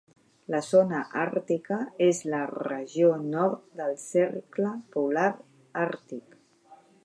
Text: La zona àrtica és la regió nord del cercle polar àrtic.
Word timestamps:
La 0.51 0.59
zona 0.67 1.01
àrtica 1.23 1.77
és 2.07 2.21
la 2.35 2.39
regió 2.53 3.11
nord 3.35 3.61
del 3.83 3.95
cercle 4.07 4.73
polar 4.97 5.31
àrtic. 5.87 6.35